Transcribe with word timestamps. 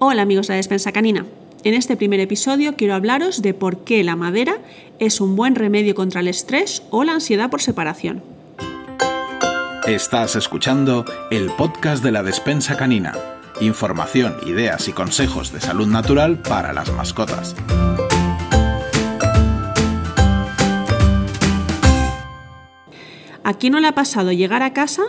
Hola 0.00 0.22
amigos 0.22 0.46
de 0.46 0.52
la 0.52 0.58
despensa 0.58 0.92
canina. 0.92 1.26
En 1.64 1.74
este 1.74 1.96
primer 1.96 2.20
episodio 2.20 2.76
quiero 2.76 2.94
hablaros 2.94 3.42
de 3.42 3.52
por 3.52 3.82
qué 3.82 4.04
la 4.04 4.14
madera 4.14 4.58
es 5.00 5.20
un 5.20 5.34
buen 5.34 5.56
remedio 5.56 5.96
contra 5.96 6.20
el 6.20 6.28
estrés 6.28 6.84
o 6.90 7.02
la 7.02 7.14
ansiedad 7.14 7.50
por 7.50 7.60
separación. 7.60 8.22
Estás 9.88 10.36
escuchando 10.36 11.04
el 11.32 11.50
podcast 11.50 12.04
de 12.04 12.12
la 12.12 12.22
despensa 12.22 12.76
canina. 12.76 13.12
Información, 13.60 14.36
ideas 14.46 14.86
y 14.86 14.92
consejos 14.92 15.52
de 15.52 15.60
salud 15.60 15.88
natural 15.88 16.42
para 16.42 16.72
las 16.72 16.92
mascotas. 16.92 17.56
¿A 23.42 23.54
quién 23.54 23.72
no 23.72 23.80
le 23.80 23.88
ha 23.88 23.96
pasado 23.96 24.30
llegar 24.30 24.62
a 24.62 24.72
casa 24.72 25.02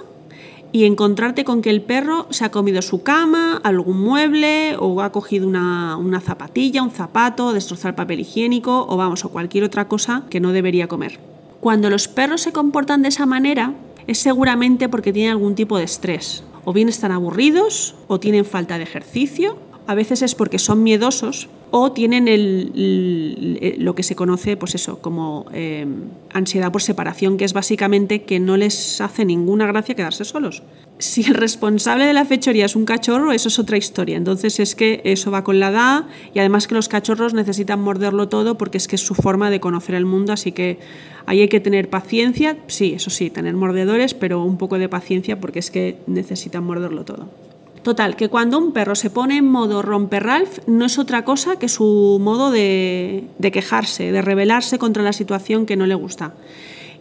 y 0.72 0.86
encontrarte 0.86 1.44
con 1.44 1.62
que 1.62 1.70
el 1.70 1.82
perro 1.82 2.28
se 2.30 2.46
ha 2.46 2.52
comido 2.52 2.82
su 2.82 3.02
cama, 3.02 3.60
algún 3.64 4.02
mueble 4.02 4.76
o 4.80 5.02
ha 5.02 5.12
cogido 5.12 5.48
una, 5.48 6.22
zapatilla, 6.24 6.84
un 6.84 6.92
zapato, 6.92 7.54
destrozar 7.54 7.96
papel 7.96 8.20
higiénico 8.20 8.86
o 8.88 8.98
vamos, 8.98 9.26
o 9.26 9.30
cualquier 9.30 9.64
otra 9.64 9.88
cosa 9.88 10.24
que 10.30 10.40
no 10.40 10.52
debería 10.52 10.88
comer. 10.88 11.20
Cuando 11.60 11.90
los 11.90 12.08
perros 12.08 12.42
se 12.42 12.52
comportan 12.52 13.02
de 13.02 13.10
esa 13.10 13.26
manera 13.26 13.74
es 14.08 14.20
seguramente 14.20 14.90
porque 14.90 15.14
tienen 15.14 15.32
algún 15.32 15.56
tipo 15.56 15.78
de 15.78 15.84
estrés. 15.84 16.44
O 16.66 16.74
bien 16.74 16.90
están 16.90 17.12
aburridos 17.12 17.96
o 18.08 18.20
tienen 18.20 18.46
falta 18.46 18.78
de 18.78 18.84
ejercicio. 18.84 19.58
A 19.88 19.96
veces 19.96 20.22
es 20.22 20.36
porque 20.36 20.60
son 20.60 20.84
miedosos 20.84 21.50
o 21.72 21.92
tienen 21.92 22.26
lo 23.84 23.96
que 23.96 24.04
se 24.04 24.16
conoce 24.16 24.58
pues 24.58 24.76
eso, 24.76 25.00
como 25.00 25.46
eh, 25.54 25.86
ansiedad 26.34 26.72
por 26.72 26.82
separación, 26.82 27.38
que 27.38 27.46
es 27.46 27.54
básicamente 27.54 28.24
que 28.24 28.40
no 28.40 28.58
les 28.58 29.02
hace 29.02 29.26
ninguna 29.26 29.68
gracia 29.68 29.96
quedarse 29.96 30.26
solos. 30.26 30.64
Si 30.98 31.22
el 31.22 31.36
responsable 31.36 32.06
de 32.06 32.14
la 32.14 32.26
fechoría 32.26 32.66
es 32.66 32.76
un 32.76 32.86
cachorro, 32.86 33.32
eso 33.32 33.48
es 33.48 33.58
otra 33.58 33.78
historia. 33.78 34.18
Entonces 34.18 34.60
es 34.60 34.76
que 34.76 35.02
eso 35.06 35.32
va 35.32 35.44
con 35.44 35.60
la 35.60 35.70
edad 35.70 36.06
y 36.34 36.40
además 36.40 36.68
que 36.68 36.76
los 36.76 36.90
cachorros 36.90 37.34
necesitan 37.34 37.82
morderlo 37.82 38.28
todo 38.28 38.58
porque 38.58 38.78
es 38.78 38.88
que 38.88 38.96
es 38.96 39.06
su 39.06 39.16
forma 39.16 39.50
de 39.50 39.60
conocer 39.60 39.96
el 39.96 40.06
mundo, 40.06 40.34
así 40.34 40.52
que 40.52 40.80
ahí 41.26 41.42
hay 41.42 41.48
que 41.48 41.60
tener 41.60 41.90
paciencia, 41.90 42.58
sí, 42.68 42.94
eso 42.96 43.10
sí, 43.10 43.30
tener 43.30 43.54
mordedores, 43.54 44.14
pero 44.14 44.44
un 44.44 44.58
poco 44.58 44.78
de 44.78 44.90
paciencia 44.90 45.40
porque 45.40 45.60
es 45.60 45.72
que 45.72 45.98
necesitan 46.08 46.64
morderlo 46.64 47.06
todo. 47.06 47.30
Total, 47.84 48.16
que 48.16 48.28
cuando 48.28 48.58
un 48.58 48.74
perro 48.74 48.96
se 48.96 49.10
pone 49.10 49.38
en 49.38 49.48
modo 49.48 49.82
romper 49.82 50.24
Ralph 50.24 50.60
no 50.68 50.86
es 50.86 51.00
otra 51.00 51.24
cosa 51.24 51.58
que 51.58 51.70
su 51.70 52.20
modo 52.22 52.52
de, 52.52 53.26
de 53.38 53.52
quejarse, 53.52 54.12
de 54.12 54.22
rebelarse 54.22 54.78
contra 54.78 55.02
la 55.02 55.14
situación 55.14 55.66
que 55.66 55.78
no 55.78 55.86
le 55.86 55.96
gusta 55.96 56.34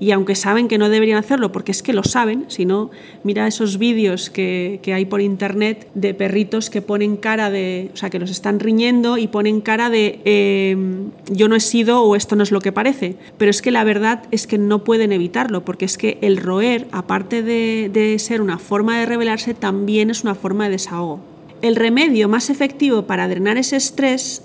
y 0.01 0.13
aunque 0.13 0.35
saben 0.35 0.69
que 0.69 0.79
no 0.79 0.89
deberían 0.89 1.19
hacerlo, 1.19 1.51
porque 1.51 1.73
es 1.73 1.83
que 1.83 1.93
lo 1.93 2.05
saben, 2.05 2.45
si 2.49 2.65
no, 2.65 2.91
mira 3.25 3.47
esos 3.47 3.79
vídeos 3.79 4.31
que, 4.31 4.81
hay 4.89 5.05
por 5.05 5.21
internet 5.21 5.89
de 5.95 6.15
perritos 6.15 6.71
que 6.71 6.81
ponen 6.81 7.17
cara 7.17 7.51
de, 7.51 7.91
o 7.93 7.97
sea, 7.97 8.09
que 8.09 8.19
los 8.19 8.31
están 8.31 8.61
riñendo 8.61 9.19
y 9.19 9.27
ponen 9.27 9.61
cara 9.61 9.91
de 9.91 10.21
em, 10.25 11.11
yo 11.31 11.49
no 11.49 11.57
he 11.57 11.61
sido 11.61 12.03
o 12.03 12.17
esto 12.17 12.37
no 12.37 12.43
es 12.43 12.53
lo 12.53 12.61
que 12.61 12.73
parece. 12.73 13.17
Pero 13.37 13.51
es 13.51 13.61
que 13.61 13.71
la 13.71 13.85
verdad 13.85 14.23
es 14.31 14.47
que 14.47 14.57
no 14.57 14.85
pueden 14.85 15.13
evitarlo, 15.13 15.65
porque 15.65 15.85
es 15.85 15.99
que 15.99 16.19
el 16.23 16.39
roer, 16.39 16.87
aparte 16.91 17.43
de, 17.43 17.91
de 17.93 18.19
ser 18.19 18.41
una 18.41 18.59
forma 18.59 18.99
de 18.99 19.07
rebelarse, 19.07 19.53
también 19.53 20.11
es 20.11 20.23
una 20.23 20.35
forma 20.35 20.65
de 20.65 20.71
desahogo. 20.71 21.21
El 21.61 21.77
remedio 21.77 22.29
más 22.29 22.51
efectivo 22.51 23.03
para 23.03 23.29
drenar 23.29 23.59
ese 23.59 23.77
estrés 23.77 24.43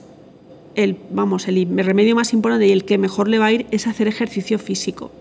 el, 0.76 0.98
vamos, 1.12 1.48
el 1.48 1.68
remedio 1.86 2.16
más 2.16 2.34
importante 2.34 2.66
y 2.66 2.72
el 2.72 2.84
que 2.84 2.98
mejor 2.98 3.28
le 3.28 3.38
va 3.38 3.46
a 3.46 3.52
ir 3.52 3.68
es 3.70 3.86
hacer 3.86 4.08
ejercicio 4.08 4.58
físico 4.58 5.12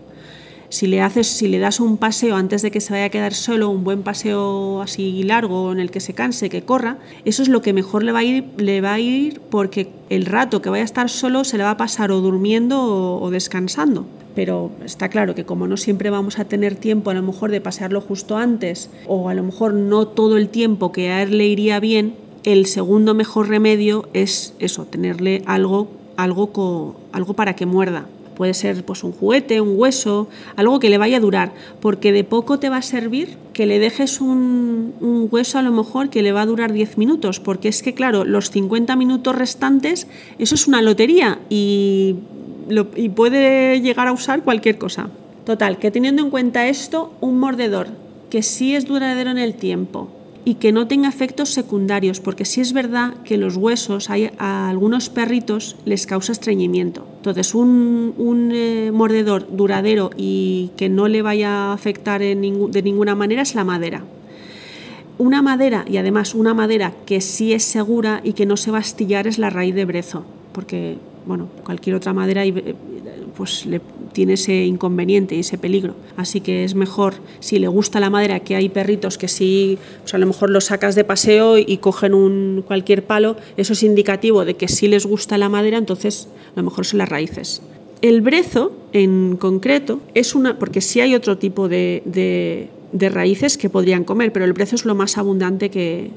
si 0.73 0.87
le 0.87 1.01
haces, 1.01 1.27
si 1.27 1.47
le 1.47 1.59
das 1.59 1.79
un 1.79 1.97
paseo 1.97 2.35
antes 2.35 2.63
de 2.63 2.71
que 2.71 2.81
se 2.81 2.93
vaya 2.93 3.05
a 3.05 3.09
quedar 3.09 3.35
solo, 3.35 3.69
un 3.69 3.83
buen 3.83 4.01
paseo 4.01 4.81
así 4.81 5.21
largo 5.21 5.71
en 5.71 5.79
el 5.79 5.91
que 5.91 5.99
se 5.99 6.15
canse, 6.15 6.49
que 6.49 6.63
corra, 6.63 6.97
eso 7.25 7.43
es 7.43 7.47
lo 7.47 7.61
que 7.61 7.73
mejor 7.73 8.03
le 8.03 8.11
va 8.11 8.19
a 8.19 8.23
ir, 8.23 8.45
le 8.57 8.81
va 8.81 8.93
a 8.95 8.99
ir 8.99 9.39
porque 9.51 9.89
el 10.09 10.25
rato 10.25 10.63
que 10.63 10.71
vaya 10.71 10.81
a 10.81 10.85
estar 10.85 11.11
solo 11.11 11.43
se 11.43 11.59
le 11.59 11.63
va 11.63 11.69
a 11.69 11.77
pasar 11.77 12.11
o 12.11 12.21
durmiendo 12.21 13.21
o, 13.21 13.29
descansando 13.29 14.07
pero 14.33 14.71
está 14.83 15.09
claro 15.09 15.35
que 15.35 15.45
como 15.45 15.67
no 15.67 15.77
siempre 15.77 16.09
vamos 16.09 16.39
a 16.39 16.45
tener 16.45 16.75
tiempo 16.75 17.11
a 17.11 17.13
lo 17.13 17.21
mejor 17.21 17.51
de 17.51 17.61
pasearlo 17.61 18.01
justo 18.01 18.35
antes 18.35 18.89
o 19.05 19.29
a 19.29 19.35
lo 19.35 19.43
mejor 19.43 19.75
no 19.75 20.07
todo 20.07 20.37
el 20.37 20.49
tiempo 20.49 20.91
que 20.91 21.11
a 21.11 21.21
él 21.21 21.37
le 21.37 21.45
iría 21.45 21.79
bien, 21.79 22.15
el 22.43 22.65
segundo 22.65 23.13
mejor 23.13 23.47
remedio 23.47 24.09
es 24.13 24.55
eso, 24.57 24.85
tenerle 24.85 25.43
algo, 25.45 25.87
algo, 26.17 26.95
algo 27.11 27.33
para 27.35 27.55
que 27.55 27.67
muerda. 27.67 28.07
Puede 28.35 28.53
ser 28.53 28.83
pues, 28.83 29.03
un 29.03 29.11
juguete, 29.11 29.61
un 29.61 29.73
hueso, 29.77 30.27
algo 30.55 30.79
que 30.79 30.89
le 30.89 30.97
vaya 30.97 31.17
a 31.17 31.19
durar, 31.19 31.53
porque 31.81 32.11
de 32.11 32.23
poco 32.23 32.59
te 32.59 32.69
va 32.69 32.77
a 32.77 32.81
servir 32.81 33.37
que 33.53 33.65
le 33.65 33.79
dejes 33.79 34.21
un, 34.21 34.93
hueso 35.31 35.59
a 35.59 35.61
lo 35.61 35.71
mejor 35.71 36.09
que 36.09 36.23
le 36.23 36.31
va 36.31 36.41
a 36.41 36.45
durar 36.45 36.73
10 36.73 36.97
minutos, 36.97 37.39
porque 37.39 37.67
es 37.67 37.83
que 37.83 37.93
claro, 37.93 38.25
los 38.25 38.49
50 38.49 38.95
minutos 38.95 39.35
restantes, 39.35 40.07
eso 40.39 40.55
es 40.55 40.67
una 40.67 40.81
lotería 40.81 41.39
y, 41.49 42.15
y 42.95 43.09
puede 43.09 43.81
llegar 43.81 44.07
a 44.07 44.11
usar 44.11 44.43
cualquier 44.43 44.77
cosa. 44.77 45.09
Total, 45.45 45.77
que 45.77 45.91
teniendo 45.91 46.23
en 46.23 46.29
cuenta 46.29 46.67
esto, 46.67 47.13
un 47.19 47.37
mordedor 47.37 47.87
que 48.29 48.41
sí 48.41 48.75
es 48.75 48.87
duradero 48.87 49.29
en 49.29 49.37
el 49.37 49.53
tiempo, 49.53 50.09
y 50.45 50.55
que 50.55 50.71
no 50.71 50.87
tenga 50.87 51.07
efectos 51.07 51.49
secundarios, 51.49 52.19
porque 52.19 52.45
sí 52.45 52.61
es 52.61 52.73
verdad 52.73 53.13
que 53.23 53.37
los 53.37 53.55
huesos 53.55 54.09
hay, 54.09 54.31
a 54.37 54.69
algunos 54.69 55.09
perritos 55.09 55.75
les 55.85 56.05
causa 56.05 56.31
estreñimiento. 56.33 57.07
Entonces, 57.17 57.55
un, 57.55 58.13
eh, 58.53 58.91
mordedor 58.93 59.47
duradero 59.55 60.09
y 60.17 60.71
que 60.75 60.89
no 60.89 61.07
le 61.07 61.21
vaya 61.21 61.49
a 61.49 61.73
afectar 61.73 62.21
de 62.21 62.35
ninguna 62.35 63.15
manera 63.15 63.41
es 63.41 63.55
la 63.55 63.63
madera. 63.63 64.03
Una 65.17 65.41
madera, 65.41 65.85
y 65.87 65.97
además 65.97 66.33
una 66.33 66.53
madera 66.53 66.93
que 67.05 67.21
sí 67.21 67.53
es 67.53 67.63
segura 67.63 68.19
y 68.23 68.33
que 68.33 68.45
no 68.45 68.57
se 68.57 68.71
va 68.71 68.77
a 68.77 68.81
astillar 68.81 69.27
es 69.27 69.37
la 69.37 69.49
raíz 69.49 69.75
de 69.75 69.85
brezo, 69.85 70.25
porque 70.53 70.97
bueno, 71.25 71.47
cualquier 71.63 71.95
otra 71.95 72.13
madera 72.13 72.43
eh, 72.45 72.75
pues 73.37 73.65
le 73.65 73.79
tiene 74.13 74.33
ese 74.33 74.63
inconveniente 74.63 75.35
y 75.35 75.39
ese 75.39 75.57
peligro. 75.57 75.95
Así 76.15 76.39
que 76.39 76.63
es 76.63 76.75
mejor, 76.75 77.15
si 77.39 77.59
le 77.59 77.67
gusta 77.67 77.99
la 77.99 78.09
madera, 78.09 78.39
que 78.39 78.55
hay 78.55 78.69
perritos 78.69 79.17
que 79.17 79.27
sí, 79.27 79.77
pues 80.01 80.13
a 80.13 80.17
lo 80.17 80.27
mejor 80.27 80.49
los 80.49 80.65
sacas 80.65 80.95
de 80.95 81.03
paseo 81.03 81.57
y 81.57 81.77
cogen 81.77 82.13
un, 82.13 82.63
cualquier 82.65 83.03
palo, 83.03 83.35
eso 83.57 83.73
es 83.73 83.83
indicativo 83.83 84.45
de 84.45 84.53
que 84.53 84.67
sí 84.67 84.87
les 84.87 85.05
gusta 85.05 85.37
la 85.37 85.49
madera, 85.49 85.77
entonces 85.77 86.27
a 86.55 86.59
lo 86.59 86.63
mejor 86.63 86.85
son 86.85 86.99
las 86.99 87.09
raíces. 87.09 87.61
El 88.01 88.21
brezo, 88.21 88.73
en 88.91 89.37
concreto, 89.37 90.01
es 90.13 90.35
una, 90.35 90.59
porque 90.59 90.81
sí 90.81 90.99
hay 90.99 91.15
otro 91.15 91.37
tipo 91.37 91.69
de, 91.69 92.69
raíces 92.91 93.57
que 93.57 93.69
podrían 93.69 94.03
comer, 94.03 94.33
pero 94.33 94.45
el 94.45 94.53
brezo 94.53 94.75
es 94.75 94.85
lo 94.85 94.93
más 94.93 95.17
abundante 95.17 95.69
que, 95.69 96.11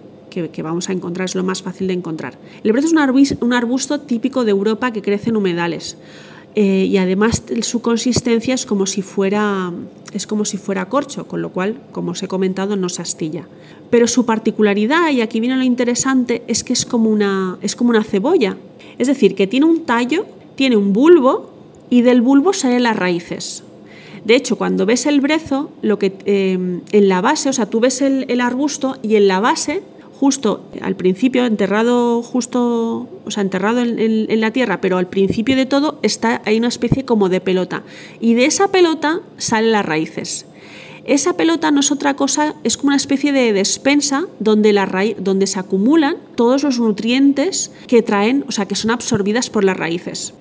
vamos 0.63 0.89
a 0.89 0.93
encontrar, 0.93 1.27
es 1.27 1.35
lo 1.35 1.45
más 1.45 1.63
fácil 1.63 1.87
de 1.87 1.95
encontrar. 1.95 2.39
El 2.65 2.73
brezo 2.73 2.89
es 2.89 3.37
un 3.41 3.53
arbusto 3.53 4.01
típico 4.01 4.45
de 4.45 4.51
Europa 4.51 4.93
que 4.93 5.01
crece 5.01 5.31
en 5.31 5.37
humedales. 5.37 5.97
Eh, 6.59 6.87
y 6.89 6.97
además 6.97 7.43
su 7.61 7.83
consistencia 7.83 8.55
es 8.55 8.65
como 8.65 8.87
si 8.87 9.03
fuera 9.03 9.73
es 10.17 10.27
como 10.27 10.47
si 10.47 10.57
fuera 10.57 10.89
corcho, 10.89 11.29
con 11.29 11.43
lo 11.43 11.51
cual, 11.51 11.77
como 11.93 12.13
os 12.13 12.23
he 12.23 12.29
comentado, 12.29 12.77
no 12.77 12.89
se 12.89 13.03
astilla. 13.03 13.47
Pero 13.91 14.07
su 14.07 14.25
particularidad, 14.25 15.11
y 15.11 15.21
aquí 15.21 15.41
viene 15.41 15.57
lo 15.57 15.63
interesante, 15.63 16.43
es 16.47 16.65
que 16.65 16.73
es 16.73 16.87
como 16.87 17.11
una, 17.11 17.59
es 17.61 17.77
como 17.77 17.91
una 17.91 18.03
cebolla. 18.03 18.57
Es 18.97 19.09
decir, 19.09 19.35
que 19.35 19.47
tiene 19.47 19.67
un 19.67 19.85
tallo, 19.85 20.25
tiene 20.55 20.77
un 20.77 20.95
bulbo 20.95 21.51
y 21.91 22.01
del 22.01 22.23
bulbo 22.23 22.55
salen 22.55 22.85
las 22.85 22.97
raíces. 22.97 23.63
De 24.25 24.35
hecho, 24.35 24.57
cuando 24.57 24.87
ves 24.87 25.05
el 25.07 25.21
brezo, 25.21 25.71
lo 25.83 25.99
que, 25.99 26.17
eh, 26.25 26.81
en 26.91 27.09
la 27.09 27.21
base, 27.21 27.51
o 27.51 27.53
sea, 27.53 27.67
tú 27.67 27.81
ves 27.81 28.01
el, 28.01 28.25
el 28.29 28.41
arbusto 28.41 28.97
y 29.03 29.17
en 29.17 29.29
la 29.29 29.41
base 29.41 29.83
justo 30.19 30.65
al 30.81 30.97
principio, 30.97 31.45
enterrado 31.45 32.23
justo, 32.23 33.09
o 33.25 33.31
sea, 33.31 33.43
enterrado 33.43 33.81
en, 33.81 34.41
la 34.41 34.51
tierra, 34.51 34.81
pero 34.81 34.97
al 34.97 35.09
principio 35.09 35.57
de 35.57 35.67
todo 35.67 35.99
está 36.03 36.43
hay 36.45 36.59
una 36.59 36.69
especie 36.69 37.05
como 37.05 37.29
de 37.29 37.41
pelota. 37.41 37.83
Y 38.21 38.35
de 38.35 38.47
esa 38.47 38.69
pelota 38.69 39.21
salen 39.37 39.73
las 39.73 39.85
raíces. 39.85 40.47
Esa 41.05 41.37
pelota 41.37 41.71
no 41.71 41.81
es 41.81 41.93
otra 41.93 42.15
cosa, 42.15 42.55
es 42.65 42.77
como 42.77 42.89
una 42.89 42.97
especie 42.97 43.31
de 43.31 43.53
despensa 43.53 44.27
donde, 44.41 44.73
la 44.73 44.89
donde 45.19 45.47
se 45.47 45.61
acumulan 45.61 46.17
todos 46.35 46.65
los 46.65 46.81
nutrientes 46.81 47.71
que 47.87 48.03
traen, 48.03 48.45
o 48.49 48.53
sea, 48.53 48.67
que 48.67 48.75
son 48.75 48.91
absorbidas 48.91 49.51
por 49.51 49.63
las 49.63 49.77
raíces. 49.77 50.35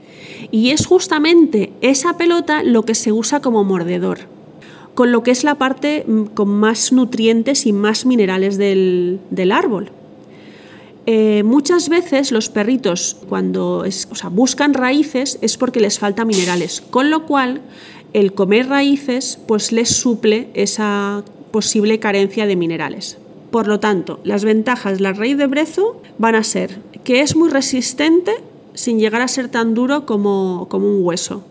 Y 0.51 0.71
es 0.71 0.87
justamente 0.87 1.71
esa 1.81 2.17
pelota 2.17 2.63
lo 2.63 2.83
que 2.83 2.95
se 2.95 3.11
usa 3.11 3.41
como 3.41 3.63
mordedor 3.63 4.34
con 4.95 5.11
lo 5.11 5.21
que 5.23 5.31
es 5.31 5.43
la 5.43 5.55
parte 5.55 6.05
mm, 6.07 6.23
con 6.33 6.49
más 6.49 6.91
nutrientes 6.91 7.67
y 7.67 7.73
más 7.73 8.05
minerales 8.05 8.57
del, 8.57 9.19
árbol. 9.51 9.91
Eh, 11.05 11.43
muchas 11.43 11.89
veces 11.89 12.31
los 12.31 12.49
perritos 12.49 13.17
cuando 13.29 13.85
buscan 14.31 14.73
raíces 14.73 15.37
es 15.41 15.55
porque 15.57 15.79
les 15.79 15.99
falta 15.99 16.25
minerales, 16.25 16.81
con 16.89 17.11
lo 17.11 17.27
cual 17.27 17.61
el 18.13 18.33
comer 18.33 18.69
raíces 18.69 19.37
pues 19.47 19.71
les 19.71 19.89
suple 19.89 20.49
esa 20.55 21.23
posible 21.51 21.99
carencia 21.99 22.47
de 22.47 22.55
minerales. 22.55 23.19
Por 23.51 23.67
lo 23.67 23.79
tanto, 23.79 24.19
las 24.23 24.43
ventajas 24.43 24.97
de 24.97 25.03
la 25.03 25.13
raíz 25.13 25.37
de 25.37 25.45
brezo 25.45 26.01
van 26.17 26.33
a 26.35 26.43
ser 26.43 26.79
que 27.03 27.21
es 27.21 27.35
muy 27.35 27.49
resistente 27.49 28.33
sin 28.73 28.99
llegar 28.99 29.21
a 29.21 29.27
ser 29.27 29.49
tan 29.49 29.73
duro 29.73 30.05
como, 30.05 30.67
como 30.69 30.87
un 30.87 31.05
hueso 31.05 31.43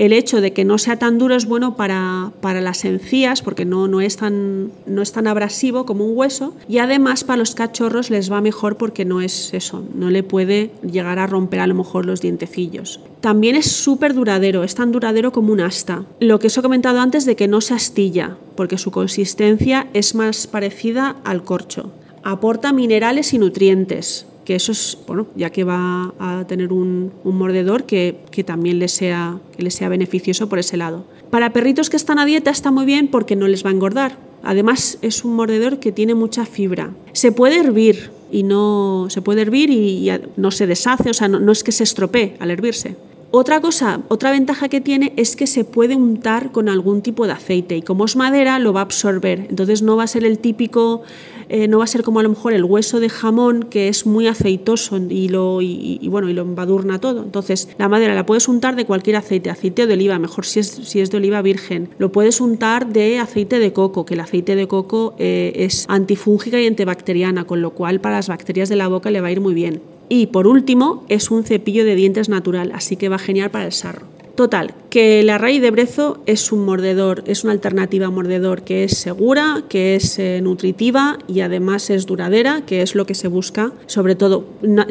El 0.00 0.14
hecho 0.14 0.40
de 0.40 0.54
que 0.54 0.64
no 0.64 0.78
sea 0.78 0.98
tan 0.98 1.18
duro 1.18 1.34
es 1.34 1.44
bueno 1.44 1.76
para, 1.76 2.32
para 2.40 2.62
las 2.62 2.86
encías 2.86 3.42
porque 3.42 3.66
no, 3.66 3.86
no, 3.86 4.00
es 4.00 4.16
tan, 4.16 4.70
no 4.86 5.02
es 5.02 5.12
tan 5.12 5.26
abrasivo 5.26 5.84
como 5.84 6.06
un 6.06 6.16
hueso 6.16 6.54
y 6.70 6.78
además 6.78 7.22
para 7.22 7.36
los 7.36 7.54
cachorros 7.54 8.08
les 8.08 8.32
va 8.32 8.40
mejor 8.40 8.78
porque 8.78 9.04
no 9.04 9.20
es 9.20 9.52
eso, 9.52 9.84
no 9.94 10.08
le 10.08 10.22
puede 10.22 10.70
llegar 10.90 11.18
a 11.18 11.26
romper 11.26 11.60
a 11.60 11.66
lo 11.66 11.74
mejor 11.74 12.06
los 12.06 12.22
dientecillos. 12.22 13.00
También 13.20 13.56
es 13.56 13.70
súper 13.70 14.14
duradero, 14.14 14.64
es 14.64 14.74
tan 14.74 14.90
duradero 14.90 15.32
como 15.32 15.52
un 15.52 15.60
asta. 15.60 16.06
Lo 16.18 16.38
que 16.38 16.46
os 16.46 16.56
he 16.56 16.62
comentado 16.62 16.98
antes 16.98 17.26
de 17.26 17.36
que 17.36 17.46
no 17.46 17.60
se 17.60 17.74
astilla, 17.74 18.38
porque 18.56 18.78
su 18.78 18.90
consistencia 18.90 19.88
es 19.92 20.14
más 20.14 20.46
parecida 20.46 21.16
al 21.24 21.44
corcho. 21.44 21.92
Aporta 22.22 22.72
minerales 22.72 23.34
y 23.34 23.38
nutrientes, 23.38 24.24
que 24.44 24.54
eso 24.54 24.72
es, 24.72 24.98
bueno, 25.06 25.26
ya 25.36 25.50
que 25.50 25.64
va 25.64 26.14
a 26.18 26.44
tener 26.46 26.72
un, 26.72 27.12
mordedor 27.24 27.84
que, 27.84 28.16
también 28.44 28.78
le 28.78 28.88
sea, 28.88 29.38
que 29.56 29.62
le 29.62 29.70
sea 29.70 29.88
beneficioso 29.88 30.48
por 30.48 30.58
ese 30.58 30.76
lado. 30.76 31.04
Para 31.30 31.52
perritos 31.52 31.90
que 31.90 31.96
están 31.96 32.18
a 32.18 32.24
dieta 32.24 32.50
está 32.50 32.70
muy 32.70 32.86
bien 32.86 33.08
porque 33.08 33.36
no 33.36 33.46
les 33.48 33.64
va 33.64 33.70
a 33.70 33.72
engordar. 33.72 34.18
Además 34.42 34.98
es 35.02 35.24
un 35.24 35.36
mordedor 35.36 35.78
que 35.78 35.92
tiene 35.92 36.14
mucha 36.14 36.46
fibra. 36.46 36.90
Se 37.12 37.30
puede 37.30 37.58
hervir 37.60 38.10
y 38.32 38.42
no 38.42 39.06
se 39.10 39.22
puede 39.22 39.42
hervir 39.42 39.70
y, 39.70 40.10
no 40.36 40.50
se 40.50 40.66
deshace, 40.66 41.10
o 41.10 41.14
sea, 41.14 41.28
no 41.28 41.52
es 41.52 41.62
que 41.62 41.72
se 41.72 41.84
estropee 41.84 42.36
al 42.40 42.50
hervirse. 42.50 42.96
Otra 43.32 43.60
cosa, 43.60 44.00
otra 44.08 44.32
ventaja 44.32 44.68
que 44.68 44.80
tiene 44.80 45.12
es 45.16 45.36
que 45.36 45.46
se 45.46 45.62
puede 45.62 45.94
untar 45.94 46.50
con 46.50 46.68
algún 46.68 47.00
tipo 47.00 47.28
de 47.28 47.32
aceite 47.32 47.76
y 47.76 47.82
como 47.82 48.04
es 48.04 48.16
madera 48.16 48.58
lo 48.58 48.72
va 48.72 48.80
a 48.80 48.82
absorber. 48.82 49.46
Entonces 49.48 49.82
no 49.82 49.96
va 49.96 50.02
a 50.02 50.08
ser 50.08 50.24
el 50.24 50.40
típico, 50.40 51.02
eh, 51.48 51.68
no 51.68 51.78
va 51.78 51.84
a 51.84 51.86
ser 51.86 52.02
como 52.02 52.18
a 52.18 52.24
lo 52.24 52.28
mejor 52.28 52.54
el 52.54 52.64
hueso 52.64 52.98
de 52.98 53.08
jamón 53.08 53.62
que 53.62 53.86
es 53.86 54.04
muy 54.04 54.26
aceitoso 54.26 54.96
y 54.96 55.28
lo, 55.28 55.62
y, 55.62 56.00
bueno, 56.08 56.28
y 56.28 56.32
lo 56.32 56.42
embadurna 56.42 56.98
todo. 56.98 57.22
Entonces 57.22 57.68
la 57.78 57.88
madera 57.88 58.16
la 58.16 58.26
puedes 58.26 58.48
untar 58.48 58.74
de 58.74 58.84
cualquier 58.84 59.14
aceite, 59.14 59.48
aceite 59.48 59.86
de 59.86 59.94
oliva, 59.94 60.18
mejor 60.18 60.44
si 60.44 60.58
es, 60.58 60.66
si 60.66 60.98
es 60.98 61.12
de 61.12 61.18
oliva 61.18 61.40
virgen. 61.40 61.88
Lo 61.98 62.10
puedes 62.10 62.40
untar 62.40 62.92
de 62.92 63.20
aceite 63.20 63.60
de 63.60 63.72
coco, 63.72 64.06
que 64.06 64.14
el 64.14 64.20
aceite 64.20 64.56
de 64.56 64.66
coco 64.66 65.14
eh, 65.18 65.52
es 65.54 65.84
antifúngica 65.88 66.60
y 66.60 66.66
antibacteriana, 66.66 67.44
con 67.44 67.62
lo 67.62 67.70
cual 67.70 68.00
para 68.00 68.16
las 68.16 68.26
bacterias 68.26 68.68
de 68.68 68.74
la 68.74 68.88
boca 68.88 69.12
le 69.12 69.20
va 69.20 69.28
a 69.28 69.32
ir 69.32 69.40
muy 69.40 69.54
bien. 69.54 69.99
Y 70.10 70.26
por 70.26 70.48
último, 70.48 71.04
es 71.08 71.30
un 71.30 71.44
cepillo 71.44 71.84
de 71.84 71.94
dientes 71.94 72.28
natural, 72.28 72.72
así 72.74 72.96
que 72.96 73.08
va 73.08 73.16
genial 73.16 73.50
para 73.52 73.64
el 73.64 73.72
sarro. 73.72 74.06
Total, 74.34 74.74
que 74.90 75.22
la 75.22 75.38
raíz 75.38 75.62
de 75.62 75.70
brezo 75.70 76.18
es 76.26 76.50
un 76.50 76.64
mordedor, 76.64 77.22
es 77.26 77.44
una 77.44 77.52
alternativa 77.52 78.06
a 78.06 78.10
mordedor 78.10 78.62
que 78.62 78.82
es 78.84 78.96
segura, 78.96 79.62
que 79.68 79.94
es 79.94 80.18
eh, 80.18 80.40
nutritiva 80.42 81.18
y 81.28 81.40
además 81.40 81.90
es 81.90 82.06
duradera, 82.06 82.62
que 82.66 82.82
es 82.82 82.96
lo 82.96 83.06
que 83.06 83.14
se 83.14 83.28
busca, 83.28 83.72
sobre 83.86 84.16
todo 84.16 84.46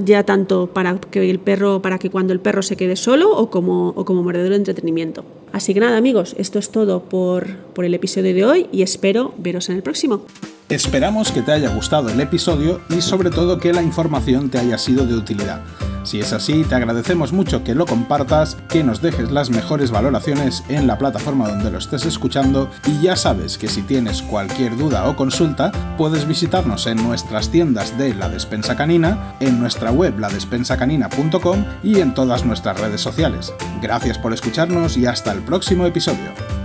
ya 0.06 0.24
tanto 0.24 0.68
para 0.68 1.00
que 1.00 1.30
el 1.30 1.40
perro, 1.40 1.82
para 1.82 2.00
que 2.00 2.10
cuando 2.10 2.32
el 2.32 2.40
perro 2.40 2.62
se 2.62 2.78
quede 2.78 2.96
solo 2.96 3.36
o 3.36 3.50
como, 3.50 3.90
o 3.90 4.06
como 4.06 4.24
mordedor 4.24 4.52
de 4.52 4.56
entretenimiento. 4.56 5.26
Así 5.52 5.74
que 5.74 5.82
nada 5.82 5.98
amigos, 5.98 6.34
esto 6.38 6.60
es 6.60 6.70
todo 6.70 7.02
por, 7.02 7.48
por 7.74 7.84
el 7.84 7.94
episodio 7.94 8.34
de 8.34 8.46
hoy 8.46 8.68
y 8.72 8.84
espero 8.84 9.34
veros 9.38 9.68
en 9.70 9.76
el 9.76 9.84
próximo. 9.84 10.22
Esperamos 10.70 11.32
que 11.32 11.42
te 11.42 11.52
haya 11.52 11.70
gustado 11.70 12.10
el 12.10 12.22
episodio 12.22 12.80
y 12.90 13.02
sobre 13.02 13.32
todo 13.32 13.58
que 13.58 13.74
la 13.74 13.82
información 13.82 14.52
te 14.52 14.60
haya 14.60 14.78
sido 14.78 15.08
de 15.08 15.16
utilidad. 15.16 15.62
Si 16.04 16.20
es 16.20 16.32
así, 16.32 16.64
te 16.64 16.76
agradecemos 16.76 17.34
mucho 17.34 17.64
que 17.64 17.74
lo 17.74 17.88
compartas, 17.88 18.56
que 18.70 18.84
nos 18.84 19.02
dejes 19.02 19.32
las 19.32 19.50
mejores 19.50 19.90
valoraciones 19.90 20.64
en 20.70 20.86
la 20.86 21.00
plataforma 21.00 21.50
donde 21.50 21.72
lo 21.72 21.80
estés 21.80 22.06
escuchando 22.06 22.70
y 22.86 23.02
ya 23.02 23.16
sabes 23.16 23.58
que 23.58 23.68
si 23.68 23.82
tienes 23.82 24.22
cualquier 24.22 24.78
duda 24.78 25.10
o 25.10 25.16
consulta, 25.16 25.72
puedes 25.98 26.28
visitarnos 26.28 26.86
en 26.86 26.98
nuestras 26.98 27.50
tiendas 27.50 27.98
de 27.98 28.14
La 28.14 28.30
Despensa 28.30 28.76
Canina, 28.76 29.36
en 29.40 29.60
nuestra 29.60 29.92
web 29.92 30.20
ladespensacanina.com 30.20 31.66
y 31.82 32.00
en 32.00 32.14
todas 32.14 32.46
nuestras 32.46 32.80
redes 32.80 33.02
sociales. 33.02 33.52
Gracias 33.82 34.20
por 34.20 34.34
escucharnos 34.34 34.98
y 34.98 35.08
hasta 35.08 35.32
el 35.32 35.40
próximo 35.40 35.88
episodio. 35.88 36.59